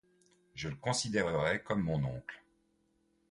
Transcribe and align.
Je 0.55 0.67
le 0.67 0.75
considèrerai 0.77 1.61
comme 1.61 1.83
mon 1.83 2.03
oncle. 2.03 2.41